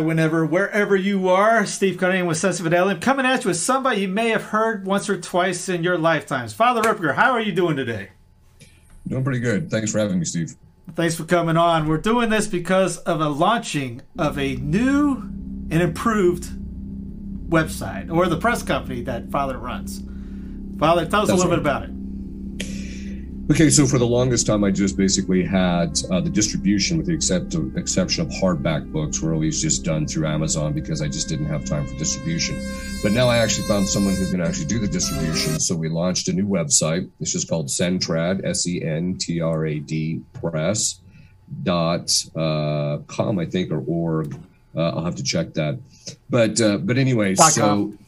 [0.00, 4.08] Whenever, wherever you are, Steve Cunningham with Sensus Fidelium, coming at you with somebody you
[4.08, 6.52] may have heard once or twice in your lifetimes.
[6.52, 8.10] Father Ripperger, how are you doing today?
[9.06, 9.70] Doing pretty good.
[9.70, 10.54] Thanks for having me, Steve.
[10.94, 11.86] Thanks for coming on.
[11.86, 15.16] We're doing this because of a launching of a new
[15.70, 16.44] and improved
[17.48, 20.02] website or the press company that Father runs.
[20.78, 21.56] Father, tell us That's a little right.
[21.56, 21.90] bit about it.
[23.50, 27.14] Okay, so for the longest time, I just basically had uh, the distribution, with the
[27.14, 31.46] except exception of hardback books, were always just done through Amazon because I just didn't
[31.46, 32.62] have time for distribution.
[33.02, 35.58] But now I actually found someone who can actually do the distribution.
[35.60, 37.08] So we launched a new website.
[37.20, 41.00] It's just called Sentrad, S E N T R A D Press
[41.62, 44.38] dot uh, com, I think, or org.
[44.76, 45.78] Uh, I'll have to check that.
[46.28, 47.98] But uh, but anyway, Dot so com.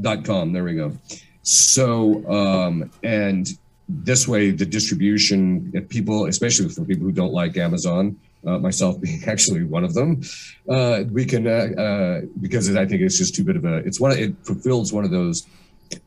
[0.00, 0.54] dot com.
[0.54, 0.96] There we go.
[1.42, 3.46] So um, and
[3.88, 9.00] this way, the distribution, if people, especially for people who don't like Amazon, uh, myself
[9.00, 10.20] being actually one of them,
[10.68, 13.76] uh, we can uh, uh, because I think it's just too bit of a.
[13.78, 14.12] It's one.
[14.12, 15.46] It fulfills one of those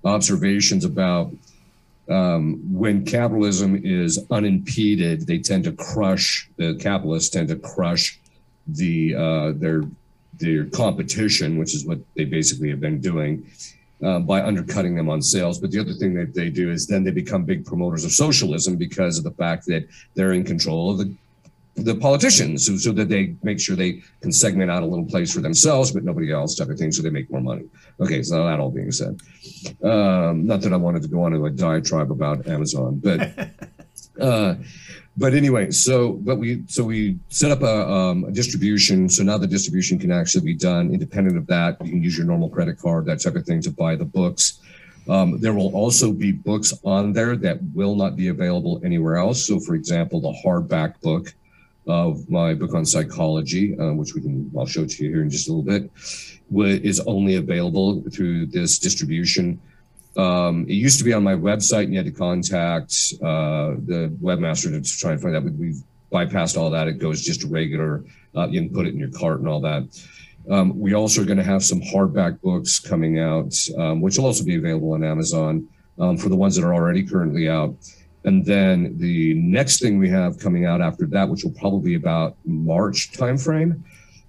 [0.06, 1.32] observations about
[2.10, 8.20] um, when capitalism is unimpeded, they tend to crush the capitalists tend to crush
[8.68, 9.84] the uh, their
[10.38, 13.50] their competition, which is what they basically have been doing
[14.04, 15.60] uh, by undercutting them on sales.
[15.60, 18.76] But the other thing that they do is then they become big promoters of socialism
[18.76, 21.16] because of the fact that they're in control of the
[21.76, 25.34] the politicians, so, so that they make sure they can segment out a little place
[25.34, 27.64] for themselves, but nobody else, type of thing, so they make more money.
[28.00, 29.20] Okay, so that all being said,
[29.84, 33.32] um, not that I wanted to go on to a diatribe about Amazon, but
[34.22, 34.56] uh,
[35.18, 39.10] but anyway, so but we so we set up a, um, a distribution.
[39.10, 41.84] So now the distribution can actually be done independent of that.
[41.84, 44.62] You can use your normal credit card, that type of thing, to buy the books.
[45.10, 49.46] Um, there will also be books on there that will not be available anywhere else.
[49.46, 51.34] So, for example, the hardback book
[51.88, 55.30] of my book on psychology, uh, which we can I'll show to you here in
[55.30, 55.92] just a little bit,
[56.86, 59.60] is only available through this distribution.
[60.18, 64.16] Um, it used to be on my website, and you had to contact uh, the
[64.22, 65.44] webmaster to try and find out.
[65.44, 66.88] But we've bypassed all that.
[66.88, 68.04] It goes just regular.
[68.36, 69.84] Uh, you can put it in your cart and all that.
[70.50, 74.26] Um, we also are going to have some hardback books coming out, um, which will
[74.26, 75.68] also be available on Amazon
[76.00, 77.76] um, for the ones that are already currently out.
[78.24, 81.96] And then the next thing we have coming out after that, which will probably be
[81.96, 83.82] about March timeframe,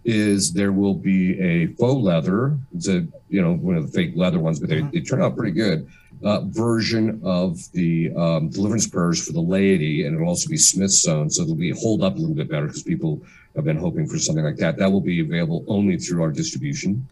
[0.05, 2.57] is there will be a faux leather.
[2.75, 5.37] It's a you know one of the fake leather ones, but they, they turn out
[5.37, 5.89] pretty good.
[6.25, 10.93] Uh, version of the um, deliverance prayers for the laity, and it'll also be Smith
[10.93, 13.21] sewn, so it'll be hold up a little bit better because people
[13.57, 14.77] have been hoping for something like that.
[14.77, 17.07] That will be available only through our distribution.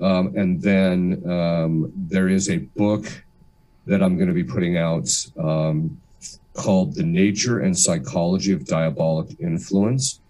[0.00, 3.06] Um, and then um, there is a book
[3.86, 6.00] that I'm going to be putting out um,
[6.54, 10.20] called The Nature and Psychology of Diabolic Influence.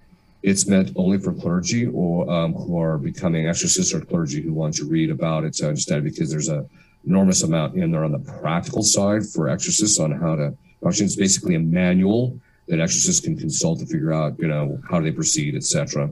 [0.42, 4.74] It's meant only for clergy or um, who are becoming exorcists or clergy who want
[4.74, 6.66] to read about it to understand because there's a
[7.06, 11.06] enormous amount in there on the practical side for exorcists on how to function.
[11.06, 12.38] It's basically a manual
[12.68, 16.10] that exorcists can consult to figure out, you know, how do they proceed, etc.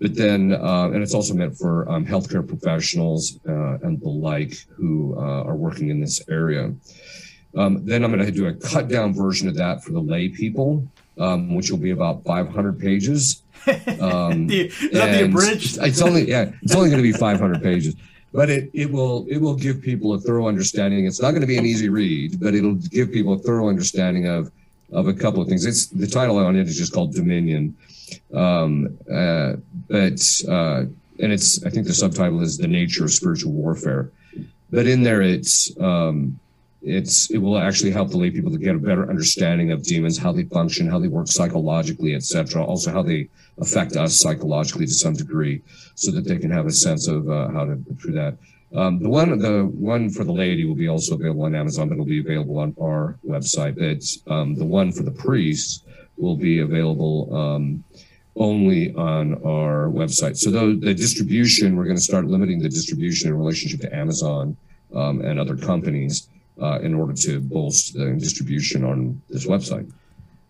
[0.00, 4.54] But then, uh, and it's also meant for um, healthcare professionals uh, and the like
[4.70, 6.72] who uh, are working in this area.
[7.56, 10.28] Um, then I'm going to do a cut down version of that for the lay
[10.28, 10.86] people,
[11.18, 13.42] um, which will be about 500 pages.
[14.00, 15.78] Um, The- is that the abridged?
[15.82, 17.94] It's only yeah, it's only going to be 500 pages,
[18.32, 21.06] but it it will it will give people a thorough understanding.
[21.06, 24.26] It's not going to be an easy read, but it'll give people a thorough understanding
[24.26, 24.50] of
[24.92, 25.64] of a couple of things.
[25.66, 27.76] It's the title on it is just called Dominion,
[28.34, 29.54] um, uh,
[29.88, 30.84] but uh,
[31.22, 34.10] and it's I think the subtitle is the nature of spiritual warfare,
[34.70, 36.38] but in there it's um,
[36.82, 40.16] it's it will actually help the lay people to get a better understanding of demons,
[40.16, 42.64] how they function, how they work psychologically, etc.
[42.64, 43.28] Also, how they
[43.58, 45.62] affect us psychologically to some degree,
[45.94, 48.38] so that they can have a sense of uh, how to do that.
[48.74, 51.94] Um, the one, the one for the laity will be also available on Amazon, but
[51.94, 53.76] it'll be available on our website.
[53.78, 55.82] It's um, the one for the priests
[56.16, 57.82] will be available um,
[58.36, 60.36] only on our website.
[60.36, 64.56] So the, the distribution, we're going to start limiting the distribution in relationship to Amazon
[64.94, 66.28] um, and other companies
[66.60, 69.90] uh, in order to bolster the distribution on this website.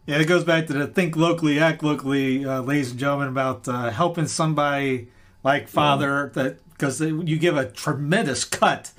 [0.07, 3.69] Yeah, it goes back to the think locally, act locally, uh, ladies and gentlemen, about
[3.69, 5.09] uh, helping somebody
[5.45, 8.93] like Father that because you give a tremendous cut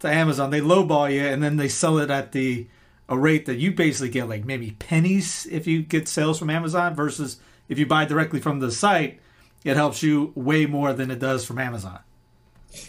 [0.00, 2.66] to Amazon, they lowball you, and then they sell it at the
[3.08, 6.94] a rate that you basically get like maybe pennies if you get sales from Amazon
[6.94, 9.20] versus if you buy directly from the site,
[9.64, 12.00] it helps you way more than it does from Amazon.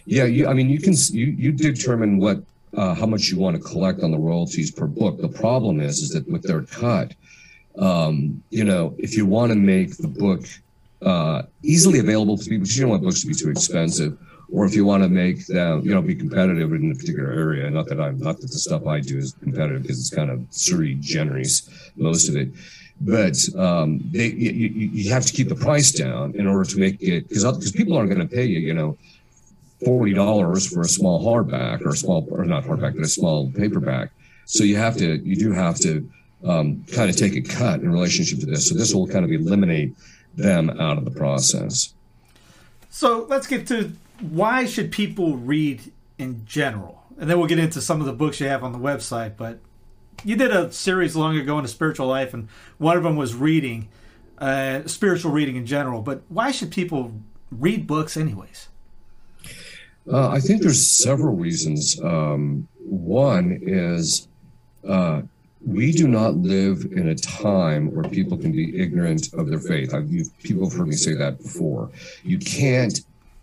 [0.06, 2.44] Yeah, you, I mean, you can you you determine what
[2.76, 5.20] uh, how much you want to collect on the royalties per book.
[5.20, 7.14] The problem is is that with their cut,
[7.78, 10.44] um, you know, if you want to make the book
[11.02, 14.18] uh, easily available to people, you don't want books to be too expensive,
[14.52, 17.70] or if you want to make them, you know, be competitive in a particular area.
[17.70, 20.46] Not that I'm not that the stuff I do is competitive because it's kind of
[20.50, 22.50] sui generis, most of it.
[23.02, 27.02] But um, they, you, you have to keep the price down in order to make
[27.02, 28.98] it because because people aren't going to pay you, you know,
[29.84, 33.52] forty dollars for a small hardback or a small or not hardback but a small
[33.52, 34.12] paperback.
[34.46, 36.10] So you have to you do have to
[36.44, 38.70] um, kind of take a cut in relationship to this.
[38.70, 39.96] So this will kind of eliminate
[40.36, 41.94] them out of the process.
[42.90, 43.92] So let's get to
[44.22, 48.40] why should people read in general, and then we'll get into some of the books
[48.40, 49.38] you have on the website.
[49.38, 49.60] But
[50.24, 53.36] you did a series long ago on a spiritual life, and one of them was
[53.36, 53.88] reading,
[54.38, 56.02] uh, spiritual reading in general.
[56.02, 57.14] But why should people
[57.52, 58.68] read books anyways?
[60.12, 62.00] Uh, I think there's several reasons.
[62.02, 64.28] Um, one is
[64.88, 65.22] uh,
[65.66, 69.94] we do not live in a time where people can be ignorant of their faith.
[69.94, 70.10] I've,
[70.44, 71.90] people have heard me say that before.
[72.24, 73.02] You can't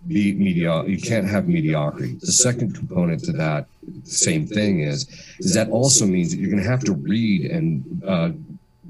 [0.09, 0.85] be media.
[0.85, 2.15] You can't have mediocrity.
[2.15, 3.67] The second component to that
[4.05, 8.03] same thing is is that also means that you're going to have to read and
[8.07, 8.31] uh,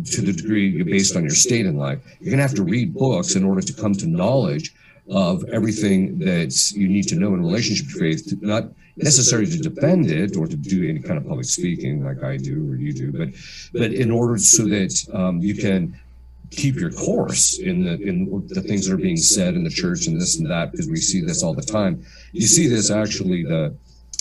[0.05, 2.95] to the degree based on your state in life, you're going to have to read
[2.95, 4.75] books in order to come to knowledge
[5.09, 8.65] of everything that you need to know in relationship to faith, not
[8.97, 12.71] necessarily to defend it or to do any kind of public speaking like I do
[12.71, 13.29] or you do, but
[13.73, 15.99] but in order so that um, you can
[16.51, 20.07] keep your course in the in the things that are being said in the church
[20.07, 22.05] and this and that because we see this all the time.
[22.33, 23.77] You see this actually the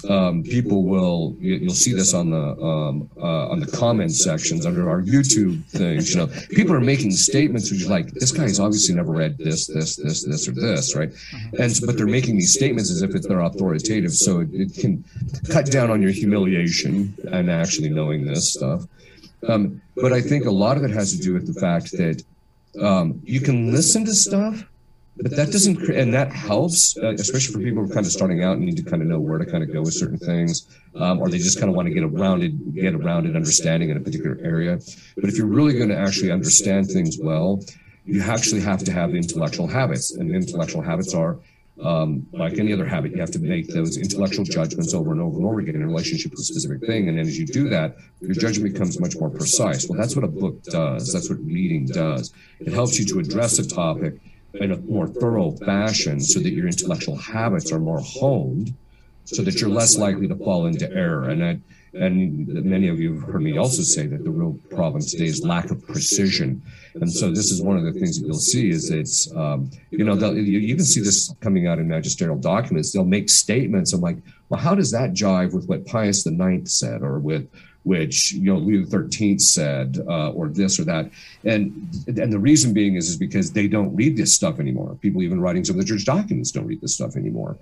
[0.10, 4.90] um, people will you'll see this on the um, uh, on the comment sections under
[4.90, 6.14] our YouTube things.
[6.14, 9.96] You know, people are making statements which like, this guy's obviously never read this, this,
[9.96, 11.12] this, this, or this, right?
[11.60, 15.04] And but they're making these statements as if it's they're authoritative, so it, it can
[15.50, 18.84] cut down on your humiliation and actually knowing this stuff.
[19.48, 22.24] Um, but I think a lot of it has to do with the fact that
[22.82, 24.64] um, you can listen to stuff
[25.18, 28.44] but that doesn't and that helps uh, especially for people who are kind of starting
[28.44, 30.68] out and need to kind of know where to kind of go with certain things
[30.96, 33.90] um, or they just kind of want to get a rounded get a rounded understanding
[33.90, 34.78] in a particular area
[35.16, 37.62] but if you're really going to actually understand things well
[38.06, 41.40] you actually have to have intellectual habits and intellectual habits are
[41.84, 45.38] um, like any other habit, you have to make those intellectual judgments over and over
[45.38, 47.10] and over again in relationship to a specific thing.
[47.10, 49.90] And then as you do that, your judgment becomes much more precise.
[49.90, 51.12] Well, that's what a book does.
[51.12, 52.34] That's what reading does.
[52.60, 54.20] It helps you to address a topic
[54.60, 58.74] in a more thorough fashion so that your intellectual habits are more honed
[59.26, 61.30] so that you're less likely to fall into error.
[61.30, 61.60] And I,
[61.94, 65.44] and many of you have heard me also say that the real problem today is
[65.44, 66.62] lack of precision.
[66.96, 70.04] And so this is one of the things that you'll see is it's, um, you
[70.04, 72.92] know, you even see this coming out in magisterial documents.
[72.92, 73.94] They'll make statements.
[73.94, 74.18] I'm like,
[74.50, 77.50] well, how does that jive with what Pius Ninth said or with
[77.86, 81.10] which you know Leo XIII said, uh, or this or that,
[81.46, 81.72] and
[82.08, 84.98] and the reason being is is because they don't read this stuff anymore.
[85.02, 87.58] People even writing some of the church documents don't read this stuff anymore,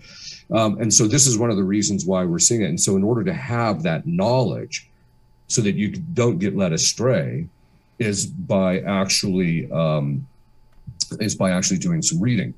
[0.51, 2.69] um, and so this is one of the reasons why we're seeing it.
[2.69, 4.89] And so in order to have that knowledge,
[5.47, 7.47] so that you don't get led astray,
[7.99, 10.25] is by actually um,
[11.19, 12.53] is by actually doing some reading.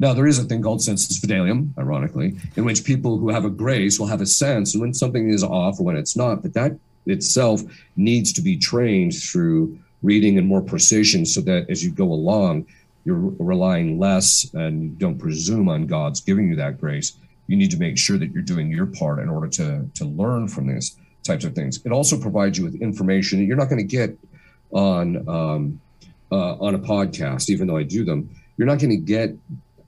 [0.00, 3.50] Now, there is a thing called sensus fidelium, ironically, in which people who have a
[3.50, 6.78] grace will have a sense when something is off or when it's not, but that
[7.10, 7.62] itself
[7.96, 12.66] needs to be trained through reading and more precision so that as you go along,
[13.04, 17.16] you're relying less and you don't presume on God's giving you that grace.
[17.46, 20.48] You need to make sure that you're doing your part in order to, to learn
[20.48, 21.80] from these types of things.
[21.84, 24.16] It also provides you with information that you're not going to get
[24.70, 25.80] on um,
[26.30, 28.28] uh, on a podcast, even though I do them.
[28.56, 29.34] You're not going to get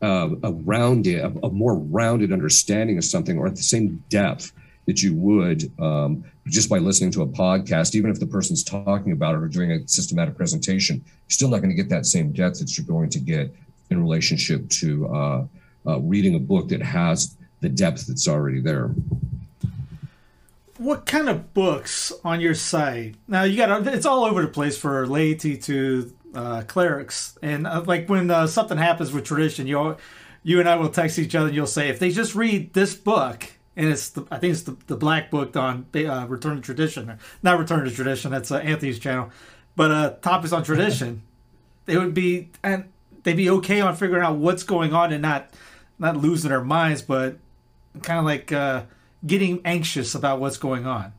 [0.01, 4.53] uh, a rounded, a, a more rounded understanding of something or at the same depth
[4.91, 9.13] that you would um, just by listening to a podcast, even if the person's talking
[9.13, 12.33] about it or doing a systematic presentation, you're still not going to get that same
[12.33, 13.55] depth that you're going to get
[13.89, 15.47] in relationship to uh,
[15.87, 18.89] uh, reading a book that has the depth that's already there.
[20.79, 23.15] What kind of books on your site?
[23.29, 27.85] Now you got it's all over the place for laity to uh, clerics, and uh,
[27.87, 29.97] like when uh, something happens with tradition, you
[30.43, 32.95] you and I will text each other, and you'll say if they just read this
[32.95, 33.45] book,
[33.81, 37.19] and it's the, I think it's the, the black book on uh, Return to Tradition,
[37.43, 38.31] not Return to Tradition.
[38.31, 39.31] That's uh, Anthony's channel,
[39.75, 41.23] but uh, topics on tradition.
[41.87, 42.85] they would be and
[43.23, 45.49] they'd be okay on figuring out what's going on and not
[45.99, 47.39] not losing their minds, but
[48.03, 48.83] kind of like uh,
[49.27, 51.15] getting anxious about what's going on.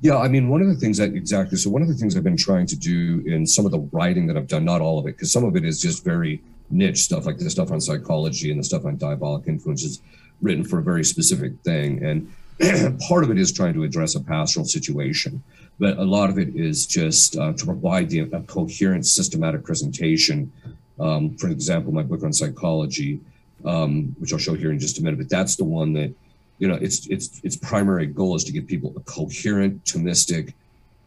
[0.00, 1.58] Yeah, I mean, one of the things that exactly.
[1.58, 4.26] So one of the things I've been trying to do in some of the writing
[4.26, 7.04] that I've done, not all of it, because some of it is just very niche
[7.04, 10.02] stuff, like the stuff on psychology and the stuff on diabolic influences,
[10.42, 12.04] written for a very specific thing.
[12.04, 15.42] And part of it is trying to address a pastoral situation,
[15.78, 20.52] but a lot of it is just uh, to provide the, a coherent, systematic presentation.
[20.98, 23.20] Um, for example, my book on psychology,
[23.64, 26.14] um, which I'll show here in just a minute, but that's the one that
[26.58, 30.54] you know, its its its primary goal is to give people a coherent, Thomistic,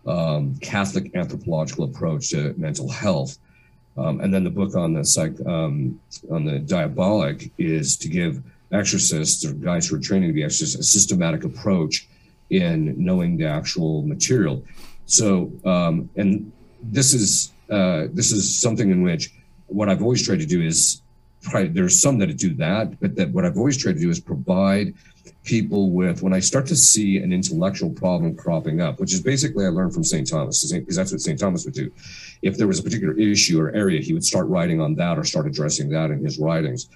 [0.05, 3.37] um, Catholic anthropological approach to mental health.
[3.97, 8.41] Um, and then the book on the psych um, on the diabolic is to give
[8.71, 12.07] exorcists or guys who are training to be exorcists a systematic approach
[12.49, 14.63] in knowing the actual material.
[15.05, 19.31] So, um, and this is uh, this is something in which
[19.67, 21.01] what I've always tried to do is
[21.53, 24.93] there's some that do that, but that what I've always tried to do is provide
[25.43, 29.65] people with when I start to see an intellectual problem cropping up, which is basically
[29.65, 30.29] I learned from St.
[30.29, 31.39] Thomas, because that's what St.
[31.39, 31.91] Thomas would do.
[32.41, 35.23] If there was a particular issue or area, he would start writing on that or
[35.23, 36.89] start addressing that in his writings.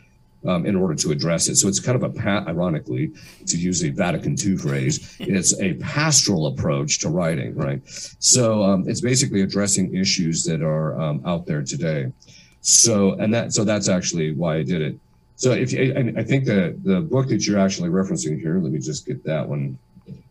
[0.46, 1.56] Um, in order to address it.
[1.56, 3.14] So it's kind of a, pa- ironically,
[3.48, 7.82] to use a Vatican II phrase, it's a pastoral approach to writing, right?
[8.20, 12.12] So um, it's basically addressing issues that are um, out there today.
[12.60, 15.00] So, and that, so that's actually why I did it.
[15.36, 18.72] So if you, I, I think the the book that you're actually referencing here, let
[18.72, 19.78] me just get that one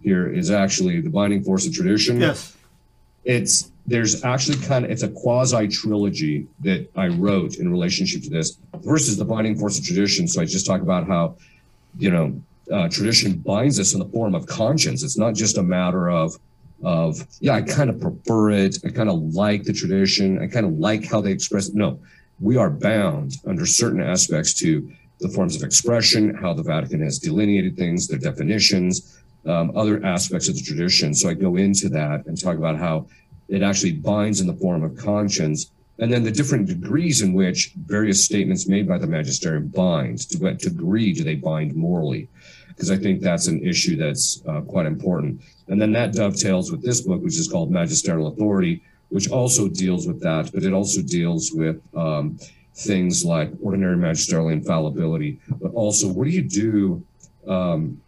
[0.03, 2.21] here is actually the Binding Force of Tradition.
[2.21, 2.57] Yes.
[3.25, 8.31] It's there's actually kind of it's a quasi trilogy that I wrote in relationship to
[8.31, 8.59] this.
[8.85, 10.29] Is the Binding Force of Tradition.
[10.29, 11.37] So I just talk about how,
[11.99, 12.41] you know,
[12.73, 15.03] uh, tradition binds us in the form of conscience.
[15.03, 16.39] It's not just a matter of
[16.83, 18.79] of yeah, I kind of prefer it.
[18.85, 20.41] I kind of like the tradition.
[20.41, 21.75] I kind of like how they express it.
[21.75, 22.01] No,
[22.41, 27.19] we are bound under certain aspects to the forms of expression, how the Vatican has
[27.19, 31.15] delineated things, their definitions, um, other aspects of the tradition.
[31.15, 33.07] So I go into that and talk about how
[33.49, 37.73] it actually binds in the form of conscience, and then the different degrees in which
[37.87, 40.21] various statements made by the magisterium bind.
[40.31, 42.29] To what degree do they bind morally?
[42.69, 45.43] Because I think that's an issue that's uh, quite important.
[45.69, 50.07] And then that dovetails with this book, which is called Magisterial Authority, which also deals
[50.07, 52.39] with that, but it also deals with um,
[52.75, 57.05] things like ordinary magisterial infallibility, but also what do you do?
[57.47, 58.01] Um,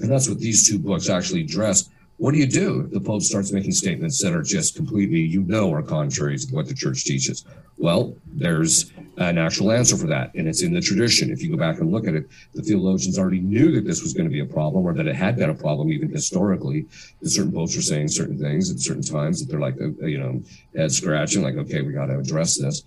[0.00, 1.90] and that's what these two books actually address.
[2.18, 5.42] What do you do if the Pope starts making statements that are just completely, you
[5.44, 7.44] know, are contrary to what the church teaches?
[7.76, 11.30] Well, there's an actual answer for that, and it's in the tradition.
[11.30, 14.14] If you go back and look at it, the theologians already knew that this was
[14.14, 16.86] going to be a problem, or that it had been a problem even historically.
[17.22, 20.18] That certain popes were saying certain things at certain times that they're like, uh, you
[20.18, 20.42] know,
[20.76, 22.82] head scratching, like, okay, we got to address this.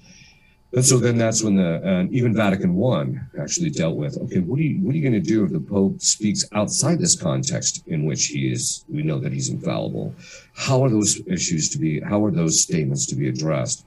[0.74, 4.64] And so then that's when the even Vatican One actually dealt with okay, what are
[4.64, 8.06] you what are you going to do if the Pope speaks outside this context in
[8.06, 10.16] which he is we know that he's infallible?
[10.56, 12.00] How are those issues to be?
[12.00, 13.86] How are those statements to be addressed?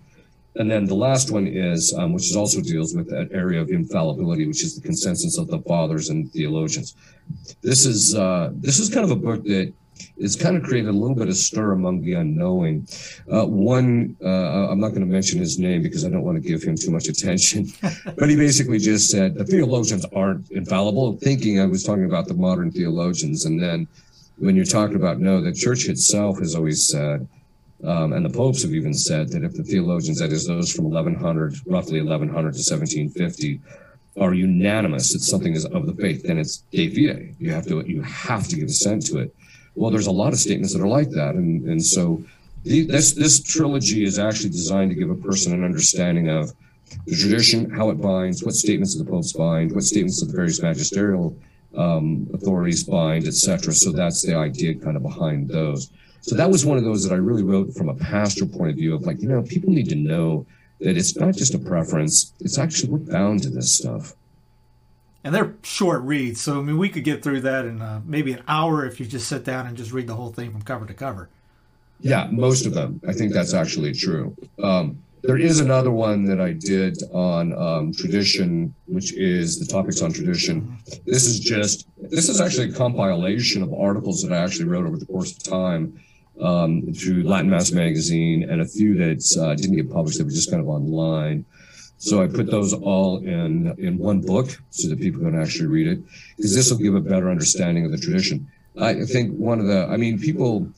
[0.57, 3.71] And then the last one is, um, which is also deals with that area of
[3.71, 6.95] infallibility, which is the consensus of the fathers and theologians.
[7.63, 9.73] This is uh, this is kind of a book that
[10.17, 12.87] it's kind of created a little bit of stir among the unknowing.
[13.33, 16.49] Uh, one, uh, I'm not going to mention his name because I don't want to
[16.49, 17.73] give him too much attention,
[18.19, 22.35] but he basically just said the theologians aren't infallible, thinking I was talking about the
[22.35, 23.45] modern theologians.
[23.45, 23.89] And then
[24.39, 27.27] when you're talking about no, the church itself has always said,
[27.85, 30.87] um, and the popes have even said that if the theologians, that is those from
[30.87, 33.61] 1100, roughly 1100 to 1750,
[34.19, 37.35] are unanimous that something is of the faith, then it's de fide.
[37.39, 39.35] You have to you have to give assent to it.
[39.75, 42.23] Well, there's a lot of statements that are like that, and and so
[42.63, 46.53] the, this this trilogy is actually designed to give a person an understanding of
[47.07, 50.37] the tradition, how it binds, what statements of the popes bind, what statements of the
[50.37, 51.37] various magisterial
[51.77, 53.73] um, authorities bind, etc.
[53.73, 55.91] So that's the idea kind of behind those.
[56.21, 58.77] So that was one of those that I really wrote from a pastor point of
[58.77, 60.47] view of like, you know, people need to know
[60.81, 64.15] that it's not just a preference; it's actually we're bound to this stuff
[65.25, 66.41] and they're short reads.
[66.41, 69.07] So I mean, we could get through that in uh, maybe an hour if you
[69.07, 71.29] just sit down and just read the whole thing from cover to cover.
[72.01, 73.01] Yeah, most of them.
[73.09, 74.37] I think that's actually true.
[74.63, 80.03] Um, there is another one that I did on um, tradition, which is the topics
[80.03, 80.77] on tradition.
[81.07, 84.99] This is just this is actually a compilation of articles that I actually wrote over
[84.99, 85.99] the course of time
[86.43, 90.31] um, through Latin Mass magazine and a few that uh, didn't get published that were
[90.31, 91.47] just kind of online.
[92.05, 95.89] So I put those all in in one book so that people can actually read
[95.89, 96.01] it
[96.37, 98.47] because this will give a better understanding of the tradition.
[98.79, 100.69] I think one of the, I mean, people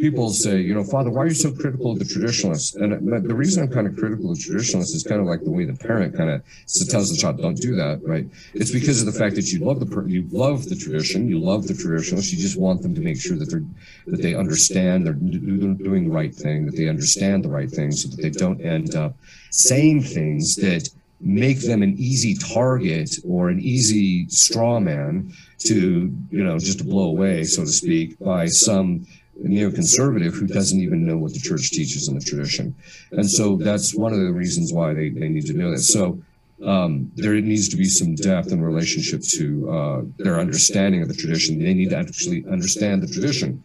[0.00, 2.74] people say, you know, Father, why are you so critical of the traditionalists?
[2.74, 5.50] And uh, the reason I'm kind of critical of traditionalists is kind of like the
[5.50, 6.42] way the parent kind of
[6.88, 8.26] tells the child, don't do that, right?
[8.54, 11.66] It's because of the fact that you love the you love the tradition, you love
[11.66, 13.64] the traditionalists, you just want them to make sure that they're
[14.06, 18.08] that they understand they're doing the right thing, that they understand the right thing, so
[18.08, 19.14] that they don't end up
[19.50, 20.88] saying things that
[21.20, 26.84] make them an easy target or an easy straw man to you know just to
[26.84, 29.06] blow away so to speak by some
[29.42, 32.74] neoconservative who doesn't even know what the church teaches in the tradition.
[33.12, 35.80] And so that's one of the reasons why they, they need to know that.
[35.80, 36.20] So
[36.64, 41.14] um, there needs to be some depth in relationship to uh, their understanding of the
[41.14, 41.58] tradition.
[41.58, 43.64] They need to actually understand the tradition,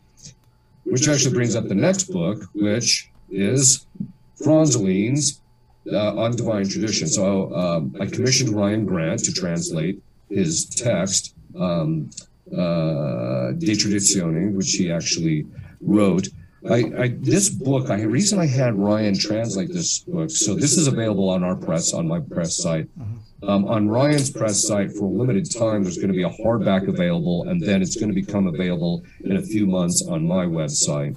[0.86, 3.86] which actually brings up the next book, which is
[4.42, 5.42] Franzelin's
[5.92, 7.08] uh, on divine tradition.
[7.08, 12.10] So um, I commissioned Ryan Grant to translate his text, um,
[12.52, 15.46] uh, De Traditione, which he actually
[15.82, 16.30] wrote.
[16.70, 20.32] I, I, this book, I reason I had Ryan translate this book.
[20.32, 22.90] So this is available on our press, on my press site.
[23.44, 26.88] Um, on Ryan's press site for a limited time, there's going to be a hardback
[26.88, 31.16] available, and then it's going to become available in a few months on my website.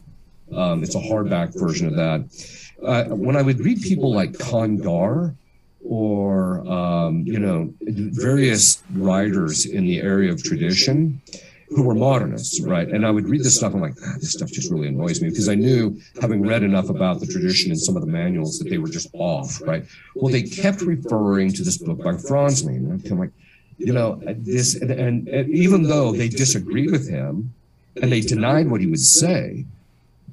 [0.54, 2.74] Um, it's a hardback version of that.
[2.84, 5.34] Uh, when I would read people like Congar
[5.80, 11.20] or um, you know various writers in the area of tradition,
[11.70, 12.88] who were modernists, right?
[12.88, 13.74] And I would read this stuff.
[13.74, 16.88] I'm like, ah, this stuff just really annoys me because I knew, having read enough
[16.88, 19.84] about the tradition and some of the manuals, that they were just off, right?
[20.14, 22.90] Well, they kept referring to this book by Franzelin.
[22.90, 23.32] And I'm like,
[23.76, 27.52] you know, this, and, and, and even though they disagreed with him
[28.00, 29.64] and they denied what he would say,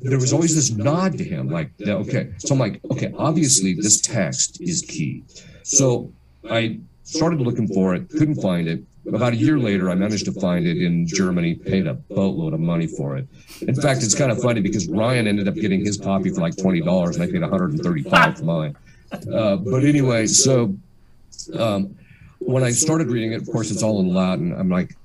[0.01, 2.31] there was always this nod to him, like, okay.
[2.37, 5.23] So I'm like, okay, obviously this text is key.
[5.63, 6.11] So
[6.49, 8.83] I started looking for it, couldn't find it.
[9.07, 12.59] About a year later, I managed to find it in Germany, paid a boatload of
[12.59, 13.27] money for it.
[13.61, 16.55] In fact, it's kind of funny because Ryan ended up getting his copy for like
[16.55, 18.75] $20 and I paid 135 for mine.
[19.31, 20.75] Uh, but anyway, so
[21.57, 21.95] um,
[22.39, 24.53] when I started reading it, of course, it's all in Latin.
[24.57, 24.95] I'm like,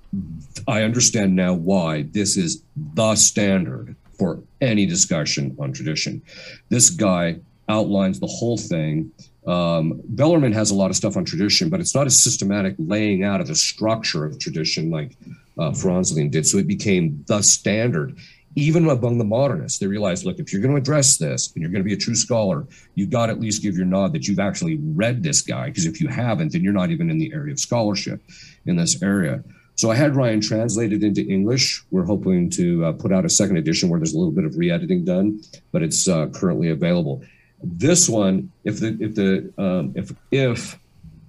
[0.66, 2.62] I understand now why this is
[2.94, 6.22] the standard for any discussion on tradition.
[6.68, 9.12] This guy outlines the whole thing
[9.46, 13.24] um, Bellarmine has a lot of stuff on tradition, but it's not a systematic laying
[13.24, 15.16] out of the structure of tradition like
[15.58, 16.46] uh, Franzelin did.
[16.46, 18.18] So it became the standard.
[18.56, 21.70] Even among the modernists, they realized, look, if you're going to address this and you're
[21.70, 24.26] going to be a true scholar, you've got to at least give your nod that
[24.26, 25.66] you've actually read this guy.
[25.66, 28.20] Because if you haven't, then you're not even in the area of scholarship
[28.66, 29.42] in this area.
[29.76, 31.82] So I had Ryan translated into English.
[31.90, 34.58] We're hoping to uh, put out a second edition where there's a little bit of
[34.58, 35.40] re-editing done,
[35.72, 37.22] but it's uh, currently available.
[37.62, 40.78] This one, if the if the um, if if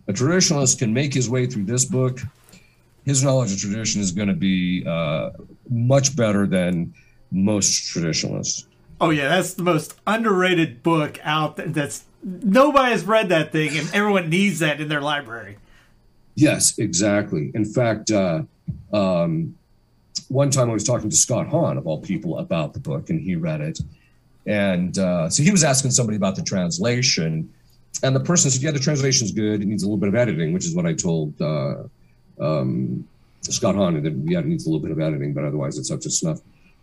[0.08, 2.22] a traditionalist can make his way through this book,
[3.06, 5.32] his knowledge of tradition is going to be uh,
[5.70, 6.94] much better than
[7.32, 8.68] most traditionalists.
[9.00, 11.58] Oh yeah, that's the most underrated book out.
[11.58, 11.68] there.
[11.68, 15.58] That's nobody has read that thing, and everyone needs that in their library.
[16.36, 17.52] Yes, exactly.
[17.54, 18.44] In fact, uh,
[18.94, 19.56] um,
[20.28, 23.20] one time I was talking to Scott Hahn of all people about the book, and
[23.20, 23.80] he read it,
[24.46, 27.52] and uh, so he was asking somebody about the translation,
[28.04, 29.62] and the person said, "Yeah, the translation is good.
[29.62, 31.84] It needs a little bit of editing," which is what I told uh,
[32.40, 33.08] um,
[33.42, 34.02] Scott Hahn.
[34.02, 36.40] That yeah, it needs a little bit of editing, but otherwise it's up to snuff.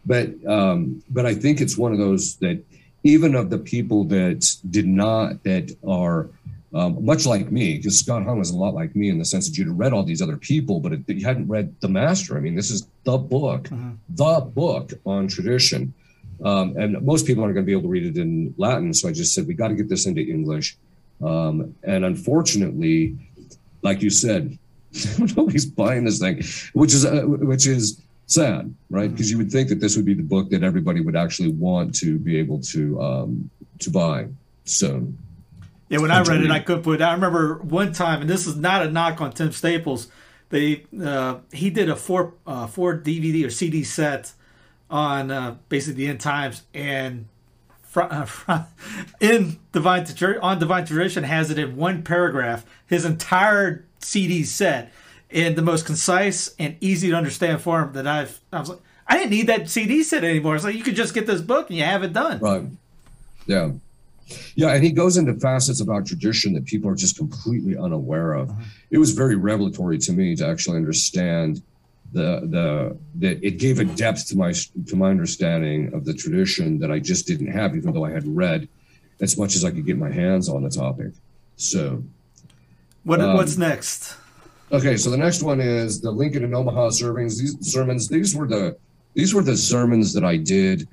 [0.06, 2.62] But um, but I think it's one of those that
[3.04, 6.28] even of the people that did not that are
[6.74, 9.48] um, much like me, because Scott Hahn was a lot like me in the sense
[9.48, 12.36] that you'd read all these other people, but it, you hadn't read the master.
[12.36, 13.92] I mean, this is the book, mm-hmm.
[14.10, 15.94] the book on tradition.
[16.44, 18.94] Um, and most people aren't going to be able to read it in Latin.
[18.94, 20.76] So I just said, we got to get this into English.
[21.22, 23.16] Um, and unfortunately,
[23.82, 24.56] like you said,
[25.18, 29.10] nobody's buying this thing, which is uh, which is sad, right?
[29.10, 31.94] Because you would think that this would be the book that everybody would actually want
[31.96, 34.28] to be able to um, to buy.
[34.64, 35.18] soon.
[35.88, 37.02] yeah, when I read it, I could put.
[37.02, 40.08] I remember one time, and this is not a knock on Tim Staples.
[40.50, 44.32] They uh, he did a four uh, four DVD or CD set
[44.90, 47.26] on uh, basically the end times and
[47.82, 48.64] fr- uh,
[49.20, 50.06] in divine
[50.40, 54.92] on divine tradition has it in one paragraph his entire cd set
[55.30, 59.16] in the most concise and easy to understand form that i've i was like i
[59.18, 61.76] didn't need that cd set anymore it's like you could just get this book and
[61.76, 62.64] you have it done right
[63.46, 63.70] yeah
[64.56, 68.50] Yeah, and he goes into facets about tradition that people are just completely unaware of.
[68.50, 68.60] Uh-huh.
[68.90, 71.62] It was very revelatory to me to actually understand
[72.12, 74.52] the the that it gave a depth to my
[74.86, 78.26] to my understanding of the tradition that I just didn't have, even though I had
[78.26, 78.68] read
[79.20, 81.12] as much as I could get my hands on the topic.
[81.56, 82.02] So
[83.04, 84.16] What Um, what's next?
[84.70, 87.38] Okay, so the next one is the Lincoln and Omaha sermons.
[87.38, 88.76] These sermons, these were the
[89.14, 90.86] these were the sermons that I did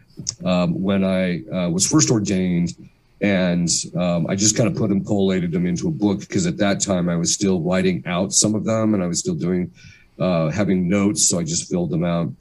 [0.44, 2.74] um, when I uh, was first ordained,
[3.22, 6.58] and um, I just kind of put them collated them into a book because at
[6.58, 9.72] that time I was still writing out some of them, and I was still doing
[10.20, 12.32] uh, having notes, so I just filled them out.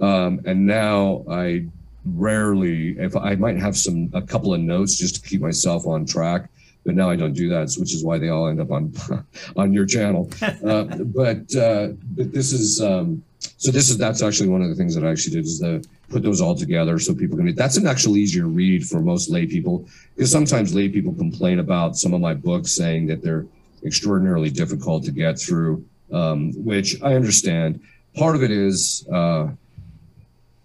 [0.00, 1.66] Um, and now I
[2.04, 6.04] rarely, if I might have some a couple of notes just to keep myself on
[6.04, 6.50] track,
[6.84, 8.92] but now I don't do that, which is why they all end up on
[9.56, 10.30] on your channel.
[10.62, 13.22] Uh, but uh, but this is um,
[13.56, 15.82] so this is that's actually one of the things that I actually did is to
[16.08, 17.56] put those all together so people can read.
[17.56, 21.96] That's an actually easier read for most lay people because sometimes lay people complain about
[21.96, 23.46] some of my books saying that they're
[23.84, 27.80] extraordinarily difficult to get through, um, which I understand.
[28.16, 29.48] Part of it is, uh,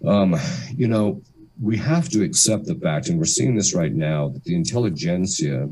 [0.05, 0.35] um,
[0.75, 1.21] you know,
[1.61, 5.69] we have to accept the fact, and we're seeing this right now, that the intelligentsia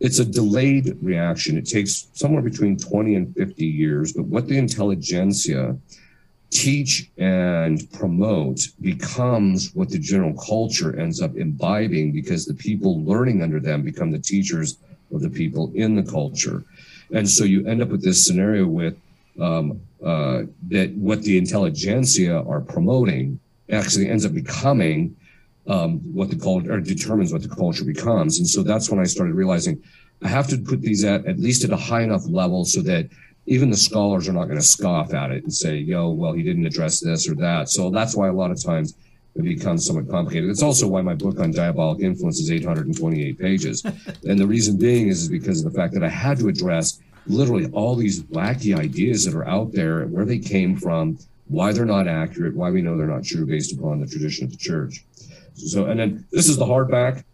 [0.00, 1.58] it's a delayed reaction.
[1.58, 5.76] It takes somewhere between 20 and 50 years, but what the intelligentsia
[6.50, 13.42] teach and promote becomes what the general culture ends up imbibing because the people learning
[13.42, 14.78] under them become the teachers
[15.12, 16.64] of the people in the culture.
[17.12, 18.96] And so you end up with this scenario with
[19.40, 23.38] um, uh, that what the intelligentsia are promoting
[23.70, 25.16] actually ends up becoming
[25.66, 28.38] um, what the culture or determines what the culture becomes.
[28.38, 29.82] And so that's when I started realizing
[30.22, 33.08] I have to put these at at least at a high enough level so that
[33.46, 36.42] even the scholars are not going to scoff at it and say, yo, well, he
[36.42, 37.68] didn't address this or that.
[37.68, 38.94] So that's why a lot of times
[39.34, 40.50] it becomes somewhat complicated.
[40.50, 43.84] It's also why my book on diabolic influence is 828 pages.
[43.84, 47.00] and the reason being is, is because of the fact that I had to address
[47.26, 51.84] literally all these wacky ideas that are out there, where they came from, why they're
[51.84, 55.04] not accurate, why we know they're not true based upon the tradition of the church.
[55.54, 57.24] So, and then this is the hardback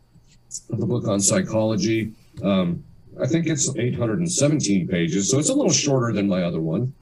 [0.70, 2.12] of the book on psychology.
[2.42, 2.82] Um,
[3.20, 6.92] I think it's 817 pages, so it's a little shorter than my other one.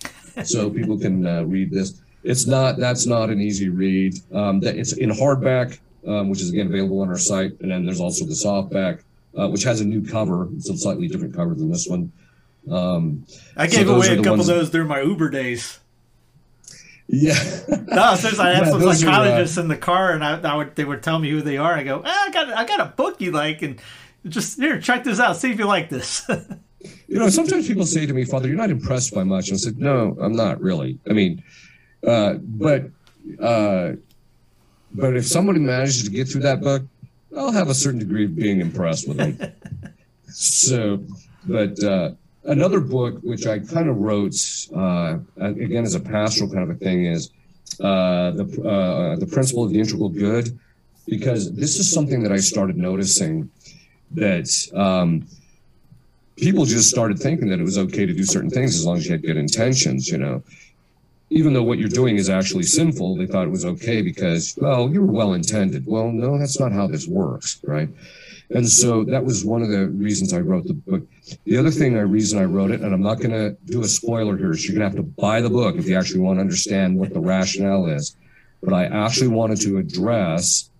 [0.44, 2.00] So people can uh, read this.
[2.24, 4.14] It's not that's not an easy read.
[4.32, 7.84] Um, that it's in hardback, um, which is again available on our site, and then
[7.84, 9.02] there's also the softback,
[9.38, 10.48] uh, which has a new cover.
[10.56, 12.10] It's a slightly different cover than this one.
[12.70, 15.80] Um, I gave those away a couple ones- of those during my Uber days.
[17.08, 17.34] yeah.
[17.88, 20.74] No, since I had Yeah, some uh, psychologists in the car, and I, I would
[20.76, 21.74] they would tell me who they are.
[21.74, 23.80] I go, eh, I got I got a book you like, and
[24.26, 26.28] just here, check this out, see if you like this.
[27.08, 29.48] You know, sometimes people say to me, Father, you're not impressed by much.
[29.48, 30.98] And I said, No, I'm not really.
[31.08, 31.42] I mean,
[32.06, 32.90] uh, but
[33.40, 33.92] uh,
[34.94, 36.82] but if somebody manages to get through that book,
[37.36, 39.38] I'll have a certain degree of being impressed with them.
[40.28, 41.02] so,
[41.46, 42.12] but uh,
[42.44, 44.36] another book which I kind of wrote
[44.74, 47.30] uh, again as a pastoral kind of a thing is
[47.80, 50.58] uh, the uh, the principle of the integral good,
[51.06, 53.50] because this is something that I started noticing
[54.12, 54.48] that.
[54.74, 55.26] Um,
[56.36, 59.06] people just started thinking that it was okay to do certain things as long as
[59.06, 60.42] you had good intentions, you know.
[61.30, 64.90] Even though what you're doing is actually sinful, they thought it was okay because, well,
[64.90, 65.84] you were well intended.
[65.86, 67.88] Well, no, that's not how this works, right?
[68.50, 71.02] And so that was one of the reasons I wrote the book.
[71.44, 73.88] The other thing, the reason I wrote it, and I'm not going to do a
[73.88, 76.36] spoiler here, is you're going to have to buy the book if you actually want
[76.36, 78.16] to understand what the rationale is.
[78.62, 80.70] But I actually wanted to address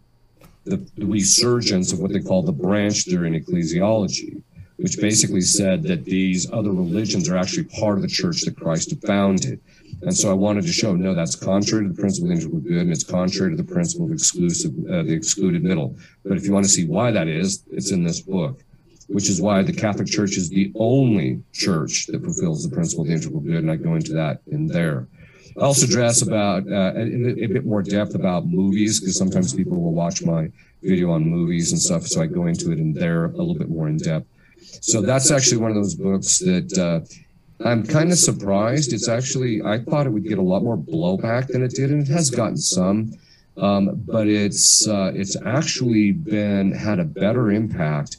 [0.65, 4.43] the, the resurgence of what they call the branch theory in ecclesiology
[4.77, 8.93] which basically said that these other religions are actually part of the church that Christ
[9.07, 9.61] founded.
[10.03, 12.61] And so I wanted to show, no, that's contrary to the principle of the integral
[12.61, 15.97] good, and it's contrary to the principle of exclusive, uh, the excluded middle.
[16.25, 18.63] But if you want to see why that is, it's in this book,
[19.09, 23.09] which is why the Catholic Church is the only church that fulfills the principle of
[23.09, 25.09] the integral good, and I go into that in there.
[25.57, 29.55] I also address about uh, in a, a bit more depth about movies because sometimes
[29.55, 30.51] people will watch my
[30.83, 33.71] video on movies and stuff, so I go into it in there a little bit
[33.71, 34.27] more in depth.
[34.81, 37.07] So that's actually one of those books that uh,
[37.63, 38.93] I'm kind of surprised.
[38.93, 42.07] It's actually I thought it would get a lot more blowback than it did, and
[42.07, 43.13] it has gotten some.
[43.57, 48.17] Um, but it's uh, it's actually been had a better impact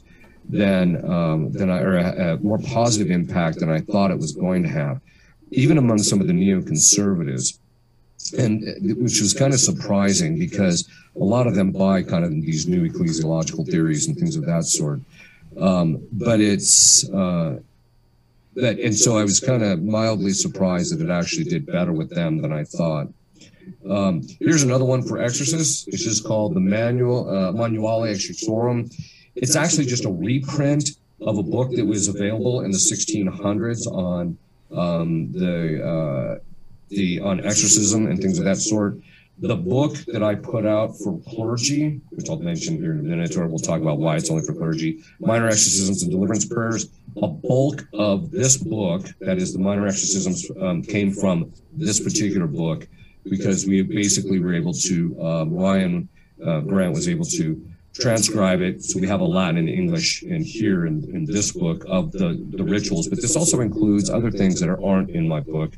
[0.48, 4.32] than um, than I or a, a more positive impact than I thought it was
[4.32, 5.00] going to have,
[5.50, 7.58] even among some of the neoconservatives,
[8.38, 8.62] and
[9.02, 10.88] which was kind of surprising because
[11.20, 14.64] a lot of them buy kind of these new ecclesiological theories and things of that
[14.64, 15.00] sort.
[15.60, 17.58] Um, but it's uh,
[18.56, 22.10] that, and so I was kind of mildly surprised that it actually did better with
[22.10, 23.08] them than I thought.
[23.88, 25.86] Um, here's another one for exorcists.
[25.88, 28.90] It's just called the Manual uh, Manuale Exorcorum,
[29.36, 30.90] it's actually just a reprint
[31.20, 34.36] of a book that was available in the 1600s on
[34.72, 36.38] um, the uh,
[36.88, 38.98] the on exorcism and things of that sort.
[39.38, 43.36] The book that I put out for clergy, which I'll mention here in a minute,
[43.36, 46.88] or we'll talk about why it's only for clergy, minor exorcisms and deliverance prayers.
[47.22, 52.46] A bulk of this book, that is the minor exorcisms, um, came from this particular
[52.46, 52.88] book
[53.24, 56.08] because we basically were able to, um, Ryan
[56.44, 58.82] uh, Grant was able to transcribe it.
[58.82, 62.42] So we have a Latin and English in here in, in this book of the,
[62.50, 65.74] the rituals, but this also includes other things that are, aren't in my book.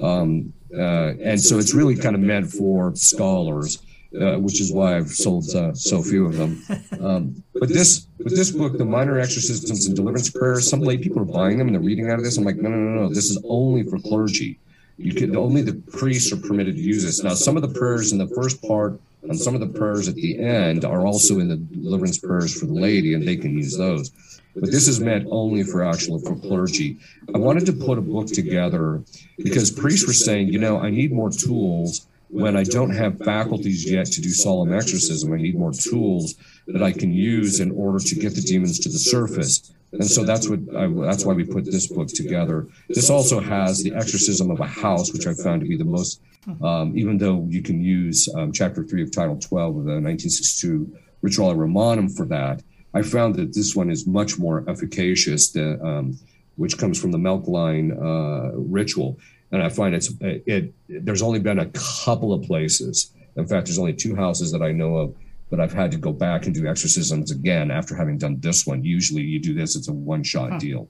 [0.00, 3.82] Um, uh, and so it's really kind of meant for scholars,
[4.20, 6.62] uh, which is why I've sold uh, so few of them.
[7.00, 11.20] Um, but this, but this book, the minor exorcisms and deliverance prayers, some lay people
[11.20, 12.36] are buying them and they're reading out of this.
[12.36, 13.08] I'm like, no, no, no, no.
[13.08, 14.58] This is only for clergy.
[14.98, 17.22] You can only the priests are permitted to use this.
[17.22, 20.14] Now, some of the prayers in the first part and some of the prayers at
[20.14, 23.76] the end are also in the deliverance prayers for the laity, and they can use
[23.76, 24.10] those.
[24.54, 26.98] But this is meant only for actual for clergy.
[27.34, 29.02] I wanted to put a book together
[29.38, 33.90] because priests were saying, you know, I need more tools when I don't have faculties
[33.90, 35.32] yet to do solemn exorcism.
[35.32, 36.34] I need more tools
[36.66, 39.72] that I can use in order to get the demons to the surface.
[39.92, 42.66] And so that's what I, that's why we put this book together.
[42.88, 46.22] This also has the exorcism of a house, which I found to be the most,
[46.62, 50.96] um, even though you can use um, chapter three of Title 12 of the 1962
[51.22, 52.62] Rituale Romanum for that.
[52.94, 56.18] I found that this one is much more efficacious, than, um,
[56.56, 59.18] which comes from the Melkite uh, ritual.
[59.50, 61.04] And I find it's it, it.
[61.04, 61.70] There's only been a
[62.04, 63.12] couple of places.
[63.36, 65.14] In fact, there's only two houses that I know of
[65.52, 68.82] but I've had to go back and do exorcisms again after having done this one.
[68.82, 70.58] Usually you do this, it's a one shot huh.
[70.58, 70.88] deal.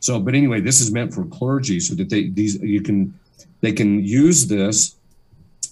[0.00, 3.16] So, but anyway, this is meant for clergy so that they, these, you can,
[3.60, 4.96] they can use this,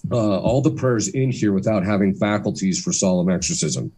[0.09, 3.91] uh, all the prayers in here without having faculties for solemn exorcism.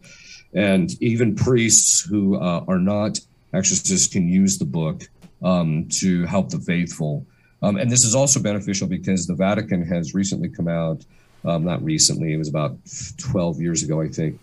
[0.54, 3.20] And even priests who uh, are not
[3.54, 5.04] exorcists can use the book
[5.44, 7.24] um, to help the faithful.
[7.62, 11.04] Um, and this is also beneficial because the Vatican has recently come out
[11.44, 12.76] um, not recently, it was about
[13.18, 14.40] 12 years ago, I think,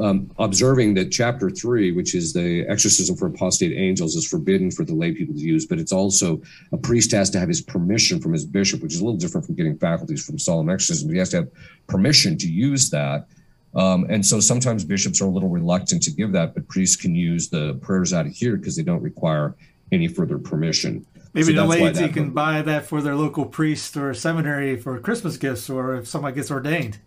[0.00, 4.84] um, observing that chapter three, which is the exorcism for apostate angels, is forbidden for
[4.84, 8.20] the lay people to use, but it's also a priest has to have his permission
[8.20, 11.10] from his bishop, which is a little different from getting faculties from solemn exorcism.
[11.10, 11.48] He has to have
[11.86, 13.26] permission to use that.
[13.74, 17.14] Um, and so sometimes bishops are a little reluctant to give that, but priests can
[17.14, 19.54] use the prayers out of here because they don't require
[19.92, 21.04] any further permission.
[21.34, 25.36] Maybe so the laity can buy that for their local priest or seminary for Christmas
[25.36, 26.98] gifts, or if somebody gets ordained.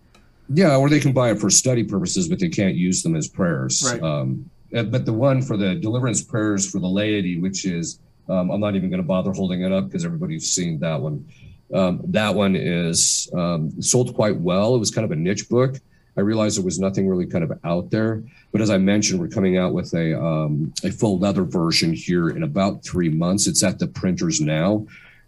[0.54, 3.28] Yeah, or they can buy it for study purposes, but they can't use them as
[3.28, 3.84] prayers.
[3.86, 4.02] Right.
[4.02, 8.52] Um, uh, but the one for the deliverance prayers for the laity, which is, um,
[8.52, 11.26] I'm not even going to bother holding it up because everybody's seen that one.
[11.74, 14.76] Um, that one is um, sold quite well.
[14.76, 15.78] It was kind of a niche book.
[16.18, 18.24] I realized there was nothing really kind of out there.
[18.52, 22.30] But as I mentioned, we're coming out with a um, a full leather version here
[22.30, 23.48] in about three months.
[23.48, 24.88] It's at the printers now.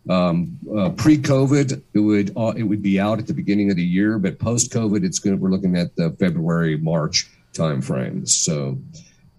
[0.10, 3.84] Um, uh, pre-COVID, it would uh, it would be out at the beginning of the
[3.84, 5.39] year, but post-COVID, it's good.
[5.39, 8.28] We're looking at the February March timeframe.
[8.28, 8.80] So,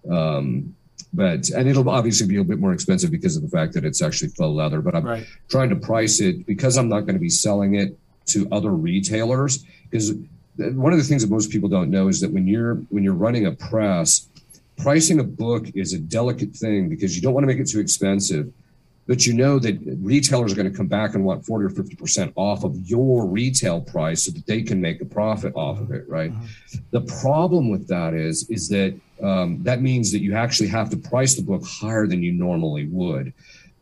[0.09, 0.73] um,
[1.13, 4.01] but and it'll obviously be a bit more expensive because of the fact that it's
[4.01, 4.81] actually faux leather.
[4.81, 5.25] But I'm right.
[5.49, 9.65] trying to price it because I'm not going to be selling it to other retailers
[9.89, 10.13] because
[10.57, 13.13] one of the things that most people don't know is that when you're when you're
[13.13, 14.27] running a press
[14.77, 17.79] pricing a book is a delicate thing because you don't want to make it too
[17.79, 18.51] expensive
[19.07, 22.31] but you know that retailers are going to come back and want 40 or 50%
[22.35, 26.07] off of your retail price so that they can make a profit off of it
[26.07, 26.77] right uh-huh.
[26.91, 30.97] the problem with that is is that um, that means that you actually have to
[30.97, 33.33] price the book higher than you normally would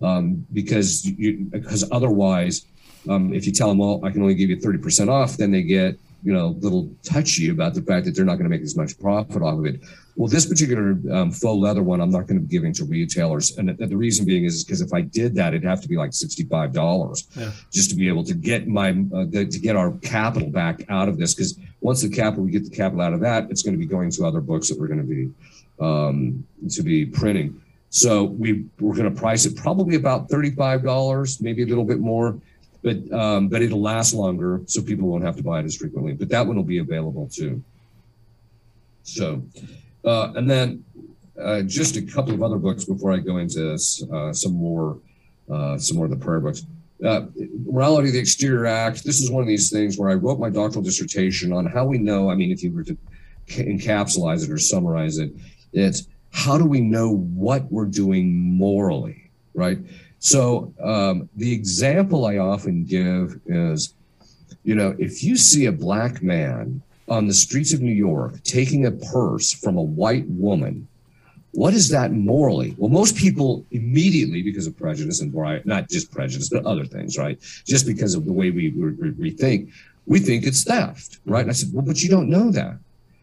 [0.02, 2.66] um, because you because otherwise
[3.10, 5.64] um, if you tell them well i can only give you 30% off then they
[5.64, 8.62] get you know, a little touchy about the fact that they're not going to make
[8.62, 9.82] as much profit off of it.
[10.16, 13.58] Well, this particular um, faux leather one, I'm not going to be giving to retailers,
[13.58, 15.96] and the, the reason being is because if I did that, it'd have to be
[15.96, 17.52] like sixty-five dollars yeah.
[17.72, 21.08] just to be able to get my uh, the, to get our capital back out
[21.08, 21.34] of this.
[21.34, 23.86] Because once the capital, we get the capital out of that, it's going to be
[23.86, 25.32] going to other books that we're going to be
[25.80, 27.62] um, to be printing.
[27.90, 32.00] So we we're going to price it probably about thirty-five dollars, maybe a little bit
[32.00, 32.38] more
[32.82, 36.14] but um, but it'll last longer, so people won't have to buy it as frequently.
[36.14, 37.64] But that one will be available too.
[39.04, 39.44] So,
[40.06, 40.84] uh, and then
[41.42, 45.00] uh, just a couple of other books before I go into uh, some more
[45.52, 46.66] uh, some more of the prayer books.
[47.04, 47.28] Uh,
[47.66, 49.04] Morality of the Exterior Act.
[49.04, 51.98] This is one of these things where I wrote my doctoral dissertation on how we
[51.98, 52.30] know.
[52.30, 52.98] I mean, if you were to
[53.48, 55.32] encapsulate it or summarize it,
[55.72, 59.80] it's how do we know what we're doing morally, right?
[60.20, 63.94] So um, the example I often give is,
[64.64, 68.86] you know, if you see a black man on the streets of New York taking
[68.86, 70.88] a purse from a white woman,
[71.52, 72.76] what is that morally?
[72.78, 77.18] Well, most people immediately, because of prejudice and variety, not just prejudice, but other things,
[77.18, 77.40] right?
[77.66, 79.72] Just because of the way we, we, we think,
[80.06, 81.42] we think it's theft, right?
[81.42, 82.78] And I said, well, but you don't know that.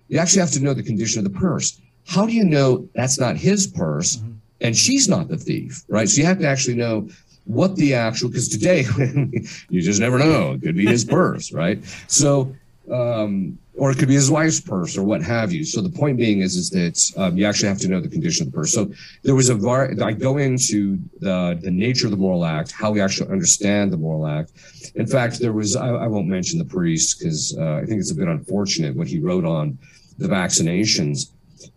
[0.08, 1.80] You actually have to know the condition of the purse.
[2.06, 4.20] How do you know that's not his purse
[4.60, 6.08] and she's not the thief, right?
[6.08, 7.08] So you have to actually know
[7.44, 8.84] what the actual, because today
[9.68, 10.52] you just never know.
[10.52, 11.82] It could be his purse, right?
[12.08, 12.54] So,
[12.90, 15.64] um, or it could be his wife's purse or what have you.
[15.64, 18.46] So the point being is, is that um, you actually have to know the condition
[18.46, 18.72] of the purse.
[18.72, 18.90] So
[19.22, 19.92] there was a var.
[20.02, 23.98] I go into the the nature of the moral act, how we actually understand the
[23.98, 24.52] moral act.
[24.94, 28.12] In fact, there was I, I won't mention the priest because uh, I think it's
[28.12, 29.78] a bit unfortunate what he wrote on
[30.18, 31.32] the vaccinations.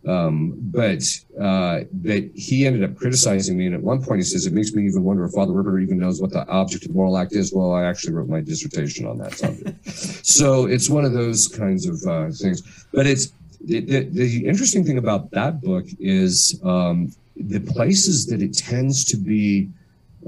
[0.08, 1.04] Um, but
[1.40, 4.74] uh, but he ended up criticizing me, and at one point he says, "It makes
[4.74, 7.54] me even wonder if Father Ripperger even knows what the object of moral act is."
[7.54, 9.88] Well, I actually wrote my dissertation on that subject,
[10.26, 12.86] so it's one of those kinds of uh, things.
[12.94, 18.42] But it's the, the, the interesting thing about that book is um, the places that
[18.42, 19.70] it tends to be,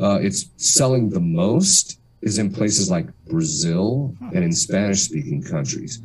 [0.02, 6.02] uh, it's selling the most is in places like Brazil and in Spanish-speaking countries.